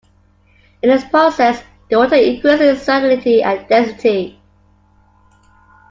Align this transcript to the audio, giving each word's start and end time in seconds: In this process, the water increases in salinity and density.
In 0.81 0.89
this 0.89 1.03
process, 1.05 1.63
the 1.87 1.95
water 1.95 2.15
increases 2.15 2.59
in 2.61 2.75
salinity 2.75 3.43
and 3.43 3.69
density. 3.69 4.41